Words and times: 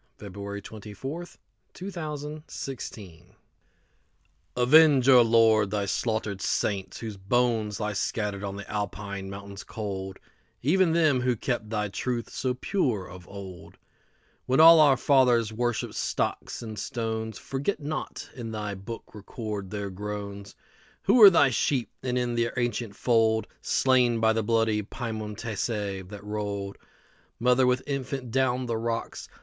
1909–14. 0.17 0.97
312 0.97 1.05
On 1.05 1.23
the 1.77 1.85
Late 1.85 2.43
Massacre 2.43 2.71
in 2.73 2.77
Piemont 3.05 3.35
AVENGE, 4.57 5.09
O 5.09 5.21
Lord, 5.21 5.69
thy 5.69 5.85
slaughtered 5.85 6.41
Saints, 6.41 6.97
whose 6.97 7.17
bonesLie 7.17 7.95
scattered 7.95 8.43
on 8.43 8.55
the 8.55 8.67
Alpine 8.67 9.29
mountains 9.29 9.63
cold; 9.63 10.17
Even 10.63 10.91
them 10.93 11.21
who 11.21 11.35
kept 11.35 11.69
thy 11.69 11.87
truth 11.87 12.31
so 12.31 12.55
pure 12.55 13.07
of 13.07 13.27
old, 13.27 13.77
When 14.47 14.59
all 14.59 14.79
our 14.79 14.97
fathers 14.97 15.53
worshiped 15.53 15.93
stocks 15.93 16.63
and 16.63 16.79
stones, 16.79 17.37
Forget 17.37 17.79
not: 17.79 18.27
in 18.33 18.49
thy 18.49 18.73
book 18.73 19.13
record 19.13 19.69
their 19.69 19.91
groansWho 19.91 20.55
were 21.09 21.29
thy 21.29 21.51
sheep, 21.51 21.91
and 22.01 22.17
in 22.17 22.33
their 22.33 22.53
ancient 22.57 22.93
foldSlain 22.95 24.19
by 24.19 24.33
the 24.33 24.41
bloody 24.41 24.81
Piemontese, 24.81 25.67
that 26.07 26.23
rolledMother 26.23 27.67
with 27.67 27.83
infant 27.85 28.31
down 28.31 28.65
the 28.65 28.77
rocks. 28.77 29.29